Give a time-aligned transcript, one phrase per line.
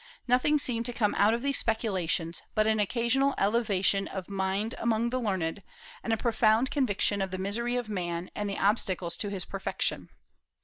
[0.27, 5.11] Nothing seemed to come out of these speculations but an occasional elevation of mind among
[5.11, 5.61] the learned,
[6.03, 10.09] and a profound conviction of the misery of man and the obstacles to his perfection.